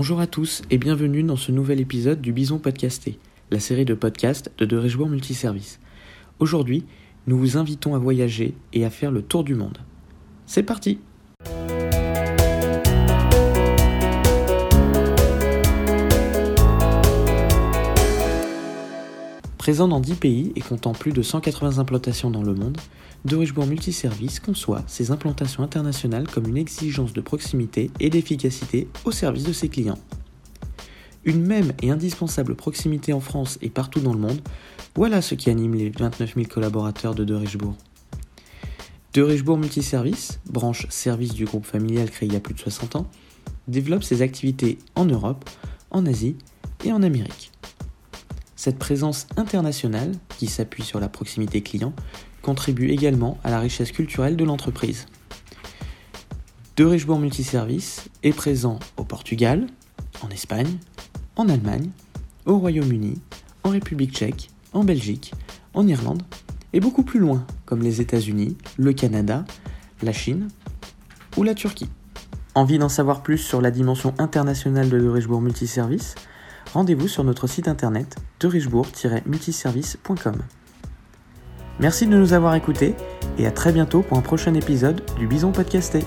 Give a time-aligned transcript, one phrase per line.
[0.00, 3.18] Bonjour à tous et bienvenue dans ce nouvel épisode du Bison Podcasté,
[3.50, 5.80] la série de podcasts de De Richebourg Multiservice.
[6.38, 6.84] Aujourd'hui,
[7.26, 9.78] nous vous invitons à voyager et à faire le tour du monde.
[10.46, 11.00] C'est parti
[19.58, 22.78] Présent dans 10 pays et comptant plus de 180 implantations dans le monde,
[23.24, 29.10] De Richebourg Multiservice conçoit ses implantations internationales comme une exigence de proximité et d'efficacité au
[29.10, 29.98] service de ses clients.
[31.24, 34.40] Une même et indispensable proximité en France et partout dans le monde,
[34.94, 37.74] voilà ce qui anime les 29 000 collaborateurs de De Richebourg.
[39.12, 42.94] De Richebourg Multiservice, branche service du groupe familial créé il y a plus de 60
[42.94, 43.06] ans,
[43.66, 45.50] développe ses activités en Europe,
[45.90, 46.36] en Asie
[46.84, 47.50] et en Amérique.
[48.58, 51.92] Cette présence internationale, qui s'appuie sur la proximité client,
[52.42, 55.06] contribue également à la richesse culturelle de l'entreprise.
[56.76, 59.68] De Richebourg Multiservice est présent au Portugal,
[60.22, 60.78] en Espagne,
[61.36, 61.90] en Allemagne,
[62.46, 63.20] au Royaume-Uni,
[63.62, 65.34] en République tchèque, en Belgique,
[65.72, 66.24] en Irlande
[66.72, 69.44] et beaucoup plus loin, comme les États-Unis, le Canada,
[70.02, 70.48] la Chine
[71.36, 71.90] ou la Turquie.
[72.56, 76.16] Envie d'en savoir plus sur la dimension internationale de De Richebourg Multiservice
[76.72, 78.48] rendez-vous sur notre site internet de
[79.26, 80.36] multiservice.com.
[81.80, 82.94] Merci de nous avoir écoutés
[83.38, 86.04] et à très bientôt pour un prochain épisode du Bison Podcasté.